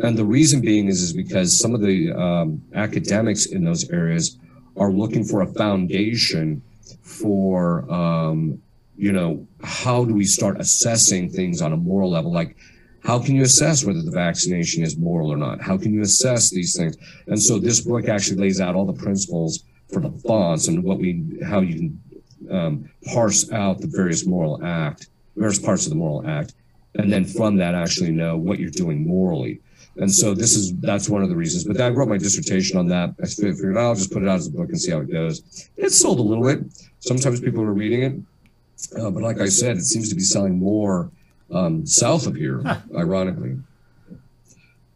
[0.00, 4.38] And the reason being is, is because some of the um, academics in those areas
[4.76, 6.62] are looking for a foundation
[7.02, 8.60] for, um,
[8.96, 12.32] you know, how do we start assessing things on a moral level?
[12.32, 12.56] Like,
[13.04, 15.60] how can you assess whether the vaccination is moral or not?
[15.60, 16.96] How can you assess these things?
[17.26, 20.98] And so this book actually lays out all the principles for the fonts and what
[20.98, 22.02] we, how you can
[22.50, 26.54] um, parse out the various moral act, various parts of the moral act,
[26.94, 29.60] and then from that actually know what you're doing morally.
[29.98, 31.64] And so this is that's one of the reasons.
[31.64, 33.14] But I wrote my dissertation on that.
[33.20, 35.70] I figured I'll just put it out as a book and see how it goes.
[35.76, 36.60] It sold a little bit.
[37.00, 40.56] Sometimes people are reading it, uh, but like I said, it seems to be selling
[40.56, 41.10] more
[41.50, 42.62] um, south of here,
[42.96, 43.56] ironically.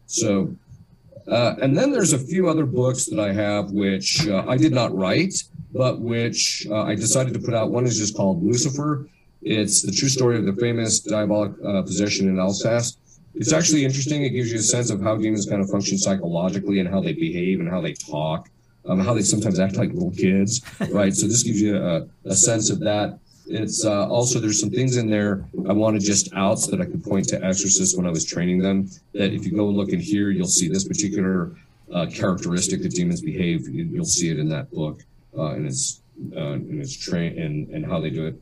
[0.05, 0.55] So,
[1.27, 4.71] uh, and then there's a few other books that I have which uh, I did
[4.71, 5.33] not write,
[5.73, 7.71] but which uh, I decided to put out.
[7.71, 9.07] One is just called Lucifer.
[9.41, 12.97] It's the true story of the famous diabolic uh, possession in Alsace
[13.35, 14.23] it's actually interesting.
[14.23, 17.13] It gives you a sense of how demons kind of function psychologically and how they
[17.13, 18.49] behave and how they talk,
[18.85, 21.13] um, how they sometimes act like little kids, right?
[21.13, 23.19] So this gives you a, a sense of that.
[23.45, 26.85] It's uh, also there's some things in there I wanted just out so that I
[26.85, 28.89] could point to exorcists when I was training them.
[29.13, 31.55] That if you go and look in here, you'll see this particular
[31.93, 33.67] uh, characteristic that demons behave.
[33.67, 35.01] You'll see it in that book
[35.37, 36.01] uh, and its
[36.35, 38.41] uh, in its train and and how they do it.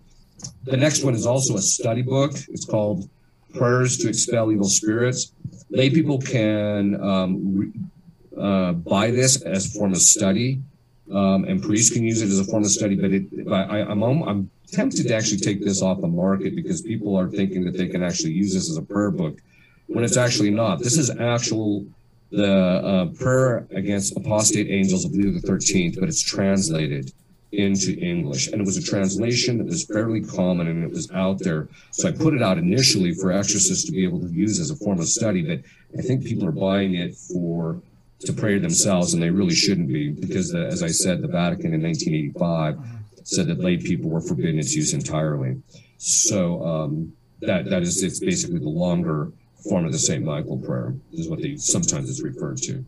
[0.65, 2.34] The next one is also a study book.
[2.49, 3.10] It's called
[3.53, 5.33] prayers to expel evil spirits.
[5.69, 7.71] Lay people can um, re,
[8.37, 10.61] uh, buy this as a form of study,
[11.13, 12.95] um, and priests can use it as a form of study.
[12.95, 16.81] But it, I, am I'm, I'm tempted to actually take this off the market because
[16.81, 19.39] people are thinking that they can actually use this as a prayer book,
[19.87, 20.79] when it's actually not.
[20.79, 21.85] This is actual
[22.31, 27.11] the uh, prayer against apostate angels of Leo the Thirteenth, but it's translated
[27.51, 28.47] into English.
[28.47, 31.67] And it was a translation that was fairly common and it was out there.
[31.91, 34.75] So I put it out initially for exorcists to be able to use as a
[34.75, 35.63] form of study, but
[35.97, 37.81] I think people are buying it for
[38.21, 41.73] to pray themselves and they really shouldn't be because the, as I said, the Vatican
[41.73, 42.77] in 1985
[43.23, 45.61] said that lay people were forbidden its use entirely.
[45.97, 49.31] So um, that that is it's basically the longer
[49.67, 50.23] form of the St.
[50.23, 52.85] Michael prayer is what they sometimes it's referred to.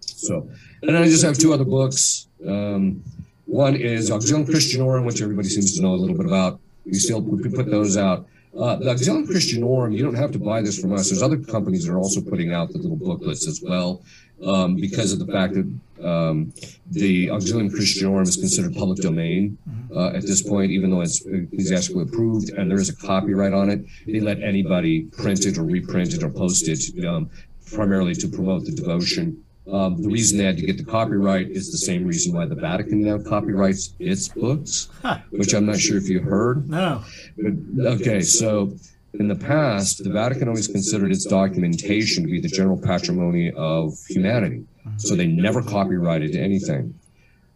[0.00, 0.48] So,
[0.82, 2.28] and I just have two other books.
[2.46, 3.02] Um,
[3.46, 6.60] one is Auxilium Christianorum, which everybody seems to know a little bit about.
[6.84, 8.26] We still we put those out.
[8.56, 11.10] Uh, the Auxilium Christianorum, you don't have to buy this from us.
[11.10, 14.02] There's other companies that are also putting out the little booklets as well,
[14.44, 16.52] um, because of the fact that um,
[16.90, 19.58] the Auxilium Christianorum is considered public domain
[19.94, 23.70] uh, at this point, even though it's ecclesiastically approved and there is a copyright on
[23.70, 23.84] it.
[24.06, 27.30] They let anybody print it or reprint it or post it, um,
[27.72, 31.70] primarily to promote the devotion um, the reason they had to get the copyright is
[31.72, 35.18] the same reason why the Vatican now copyrights its books, Huh.
[35.30, 36.68] which I'm not sure if you heard.
[36.68, 37.02] No.
[37.36, 38.76] But, okay, so
[39.14, 43.94] in the past, the Vatican always considered its documentation to be the general patrimony of
[44.08, 44.64] humanity.
[44.98, 46.94] So they never copyrighted anything.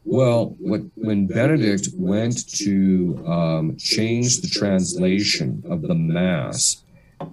[0.05, 6.83] Well, what, when Benedict went to um, change the translation of the Mass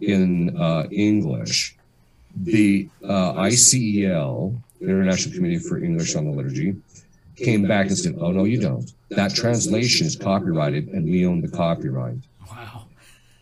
[0.02, 1.78] in uh, English,
[2.36, 6.76] the uh, ICEL, International Committee for English on the Liturgy,
[7.36, 8.92] came back and said, "Oh no, you don't.
[9.10, 12.18] That translation is copyrighted, and we own the copyright."
[12.50, 12.88] Wow.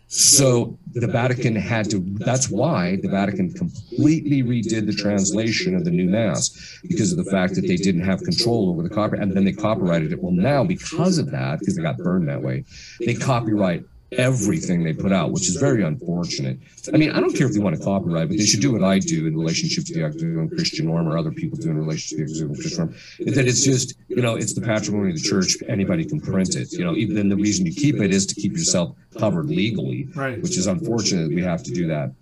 [0.08, 1.98] So the Vatican had to.
[1.98, 7.30] That's why the Vatican completely redid the translation of the new Mass because of the
[7.30, 10.22] fact that they didn't have control over the copyright, and then they copyrighted it.
[10.22, 12.64] Well, now because of that, because they got burned that way,
[13.00, 13.84] they copyright
[14.16, 16.58] everything they put out, which is very unfortunate.
[16.92, 18.82] I mean, I don't care if they want to copyright, but they should do what
[18.84, 22.24] I do in relationship to the Auxilium Christianorum or other people do in relation to
[22.24, 23.34] the Auxilium Christianorum.
[23.34, 25.56] That it's just, you know, it's the patrimony of the church.
[25.68, 26.72] Anybody can print it.
[26.72, 30.08] You know, even then the reason you keep it is to keep yourself covered legally,
[30.14, 30.40] Right.
[30.42, 31.28] which is unfortunate.
[31.28, 32.12] We have to do that.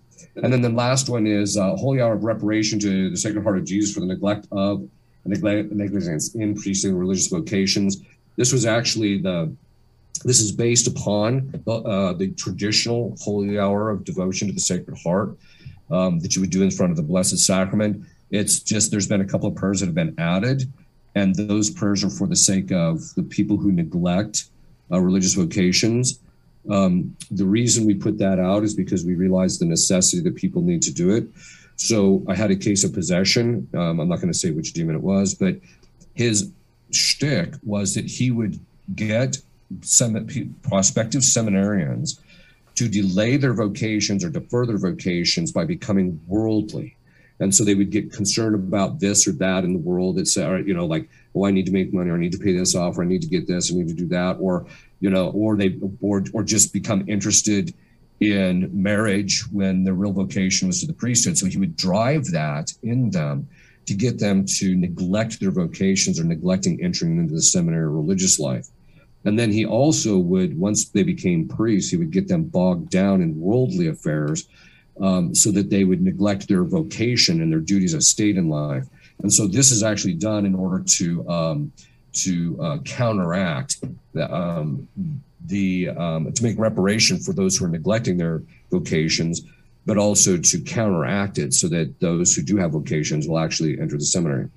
[0.41, 3.59] And then the last one is uh, Holy Hour of Reparation to the Sacred Heart
[3.59, 4.87] of Jesus for the neglect of
[5.25, 8.01] neglect, negligence in priestly religious vocations.
[8.37, 9.55] This was actually the
[10.23, 15.37] this is based upon uh, the traditional holy hour of devotion to the Sacred Heart
[15.91, 18.05] um, that you would do in front of the Blessed Sacrament.
[18.31, 20.71] It's just there's been a couple of prayers that have been added,
[21.15, 24.45] and those prayers are for the sake of the people who neglect
[24.91, 26.19] uh, religious vocations.
[26.69, 30.61] Um, the reason we put that out is because we realize the necessity that people
[30.61, 31.27] need to do it.
[31.75, 33.67] So I had a case of possession.
[33.73, 35.57] Um, I'm not going to say which demon it was, but
[36.13, 36.51] his
[36.91, 38.59] shtick was that he would
[38.95, 39.37] get
[39.81, 40.27] some
[40.63, 42.19] prospective seminarians
[42.75, 46.95] to delay their vocations or defer their vocations by becoming worldly.
[47.39, 50.19] And so they would get concerned about this or that in the world.
[50.19, 52.53] It's, you know, like, oh, I need to make money, or I need to pay
[52.55, 54.65] this off, or I need to get this, I need to do that, or,
[55.01, 57.73] you know, or they, or, or just become interested
[58.21, 61.37] in marriage when their real vocation was to the priesthood.
[61.37, 63.49] So he would drive that in them
[63.85, 68.39] to get them to neglect their vocations or neglecting entering into the seminary or religious
[68.39, 68.67] life.
[69.25, 73.21] And then he also would, once they became priests, he would get them bogged down
[73.21, 74.47] in worldly affairs
[75.01, 78.87] um, so that they would neglect their vocation and their duties of state in life.
[79.23, 81.71] And so this is actually done in order to um,
[82.13, 84.87] to uh, counteract the, um,
[85.47, 89.41] the um, to make reparation for those who are neglecting their vocations,
[89.85, 93.97] but also to counteract it so that those who do have vocations will actually enter
[93.97, 94.49] the seminary.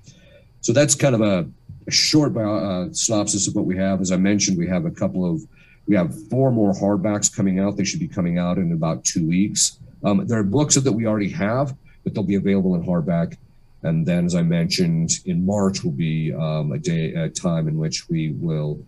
[0.61, 1.47] So that's kind of a,
[1.87, 4.01] a short uh, synopsis of what we have.
[4.01, 5.41] As I mentioned, we have a couple of
[5.87, 7.75] we have four more hardbacks coming out.
[7.75, 9.79] They should be coming out in about two weeks.
[10.03, 13.37] Um, there are books that we already have, but they'll be available in hardback.
[13.81, 17.77] And then, as I mentioned, in March will be um, a day, a time in
[17.77, 18.79] which we will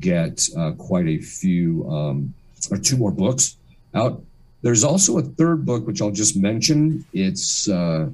[0.00, 2.34] get uh, quite a few, um,
[2.70, 3.56] or two more books
[3.94, 4.22] out.
[4.62, 7.04] There's also a third book, which I'll just mention.
[7.12, 8.10] It's uh,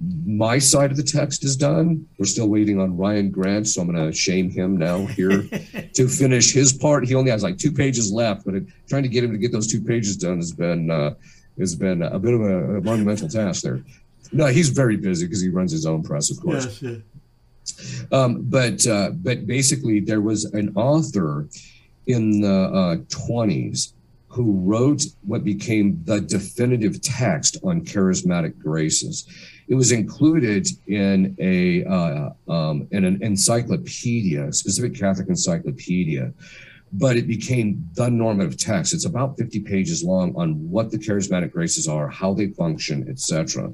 [0.00, 2.06] my side of the text is done.
[2.18, 5.42] We're still waiting on Ryan Grant, so I'm going to shame him now here
[5.94, 7.06] to finish his part.
[7.06, 9.52] He only has like two pages left, but it, trying to get him to get
[9.52, 11.14] those two pages done has been uh,
[11.58, 13.82] has been a bit of a, a monumental task there.
[14.32, 16.82] No, he's very busy because he runs his own press, of course.
[16.82, 18.04] Yes.
[18.12, 21.48] Um, but uh, but basically, there was an author
[22.06, 23.92] in the uh, 20s
[24.36, 29.26] who wrote what became the definitive text on charismatic graces.
[29.66, 36.34] It was included in a uh, um, in an encyclopedia, specific Catholic encyclopedia,
[36.92, 38.92] but it became the normative text.
[38.92, 43.72] It's about 50 pages long on what the charismatic graces are, how they function, etc.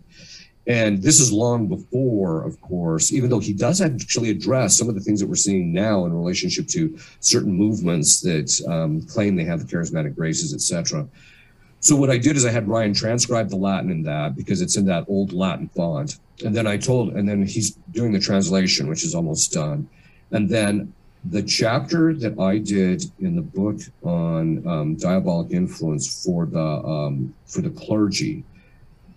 [0.67, 4.95] And this is long before, of course, even though he does actually address some of
[4.95, 9.45] the things that we're seeing now in relationship to certain movements that um, claim they
[9.45, 11.09] have the charismatic graces, etc.
[11.81, 14.77] So what I did is I had Ryan transcribe the Latin in that because it's
[14.77, 18.87] in that old Latin font, and then I told, and then he's doing the translation,
[18.87, 19.89] which is almost done,
[20.31, 20.93] and then
[21.25, 27.35] the chapter that I did in the book on um, diabolic influence for the um,
[27.47, 28.45] for the clergy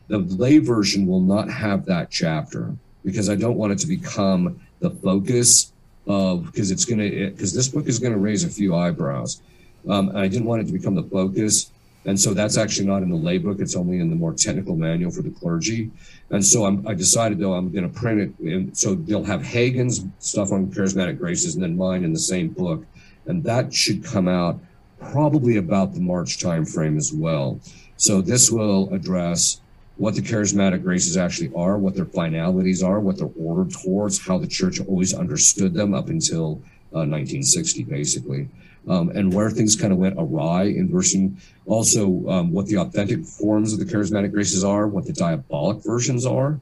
[0.08, 4.60] the lay version will not have that chapter because I don't want it to become
[4.80, 5.72] the focus
[6.08, 9.42] of because it's going to because this book is going to raise a few eyebrows.
[9.90, 11.72] Um, I didn't want it to become the focus.
[12.08, 13.60] And so that's actually not in the lay book.
[13.60, 15.90] It's only in the more technical manual for the clergy.
[16.30, 18.40] And so I'm, I decided though I'm going to print it.
[18.40, 22.50] And so they'll have Hagen's stuff on charismatic graces and then mine in the same
[22.50, 22.86] book.
[23.26, 24.60] And that should come out
[25.00, 27.60] probably about the March timeframe as well.
[27.98, 29.62] So this will address
[29.98, 34.38] what the charismatic graces actually are, what their finalities are, what they're ordered towards, how
[34.38, 36.62] the church always understood them up until
[36.94, 38.50] uh, 1960, basically,
[38.88, 41.40] um, and where things kind of went awry in version.
[41.66, 46.26] Also, um, what the authentic forms of the charismatic graces are, what the diabolic versions
[46.26, 46.60] are,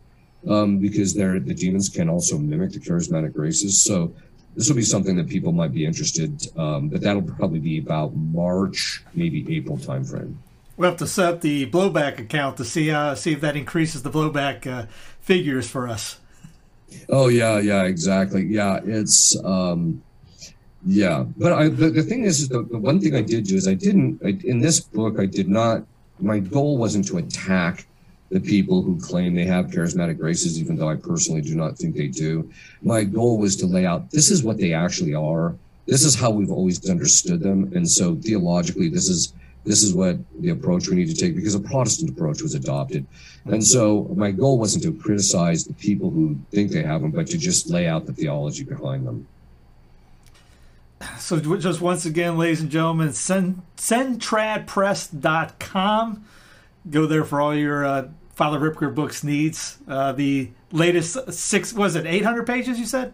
[0.47, 3.81] um, because they're, the demons can also mimic the charismatic graces.
[3.81, 4.13] So
[4.55, 6.47] this will be something that people might be interested.
[6.57, 10.35] Um, but that'll probably be about March, maybe April timeframe.
[10.75, 14.01] We'll have to set up the blowback account to see uh, see if that increases
[14.01, 14.87] the blowback uh,
[15.19, 16.19] figures for us.
[17.09, 18.43] Oh yeah, yeah, exactly.
[18.43, 20.01] Yeah, it's um,
[20.85, 21.25] yeah.
[21.37, 23.67] But I, the, the thing is, is the, the one thing I did do is
[23.67, 25.85] I didn't I, in this book I did not.
[26.19, 27.85] My goal wasn't to attack
[28.29, 31.95] the people who claim they have charismatic graces, even though I personally do not think
[31.95, 32.49] they do.
[32.81, 35.55] My goal was to lay out this is what they actually are.
[35.85, 39.33] This is how we've always understood them, and so theologically, this is
[39.65, 43.05] this is what the approach we need to take because a Protestant approach was adopted.
[43.45, 47.27] And so my goal wasn't to criticize the people who think they have them, but
[47.27, 49.27] to just lay out the theology behind them.
[51.19, 56.25] So just once again, ladies and gentlemen, Cent- sentradpress.com.
[56.89, 59.77] Go there for all your uh, Father Ripperger books needs.
[59.87, 63.13] Uh, the latest six, was it 800 pages you said?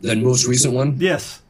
[0.00, 0.96] The most recent one?
[0.98, 1.42] Yes.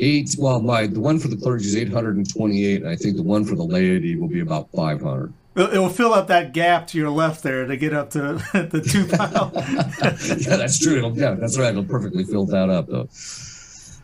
[0.00, 3.44] Eight, well, my the one for the clergy is 828, and I think the one
[3.44, 5.32] for the laity will be about 500.
[5.56, 8.20] It will fill up that gap to your left there to get up to
[8.52, 9.50] the two pile.
[10.38, 10.98] yeah, that's true.
[10.98, 11.70] It'll, yeah, that's right.
[11.70, 13.08] It'll perfectly fill that up, though.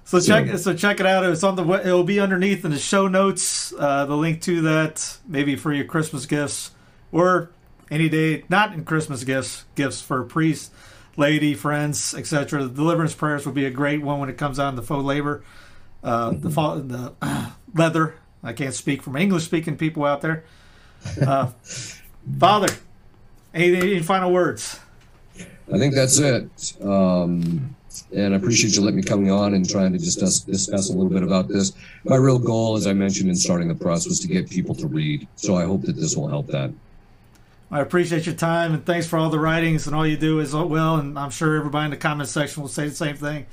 [0.05, 1.25] So check so check it out.
[1.25, 3.73] It's on the it'll be underneath in the show notes.
[3.77, 6.73] Uh, the link to that maybe for your Christmas gifts
[7.11, 7.51] or
[7.91, 10.71] any day not in Christmas gifts gifts for priests,
[11.17, 12.65] laity, friends, etc.
[12.65, 15.43] The deliverance prayers will be a great one when it comes on the faux labor,
[16.05, 18.15] uh, the the uh, leather.
[18.43, 20.45] I can't speak from English speaking people out there.
[21.21, 21.51] Uh,
[22.39, 22.69] Father,
[23.53, 24.81] any, any final words?
[25.73, 26.77] I think that's it.
[26.83, 27.75] Um,
[28.15, 31.11] and I appreciate you letting me coming on and trying to discuss discuss a little
[31.11, 31.73] bit about this.
[32.05, 34.87] My real goal, as I mentioned in starting the press, was to get people to
[34.87, 35.27] read.
[35.37, 36.71] So I hope that this will help that.
[37.71, 40.55] I appreciate your time and thanks for all the writings and all you do as
[40.55, 40.97] well.
[40.97, 43.47] And I'm sure everybody in the comment section will say the same thing.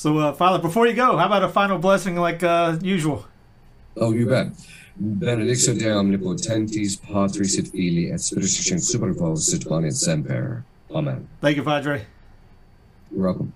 [0.00, 3.26] So, uh, Father, before you go, how about a final blessing like uh, usual?
[3.98, 4.46] Oh, you bet.
[4.96, 10.64] Benedictio Dei omnipotentis, Patris et Filii et Spiritus Sancti super vos sit et semper.
[10.90, 11.28] Amen.
[11.42, 12.06] Thank you, Padre.
[13.10, 13.52] You're welcome.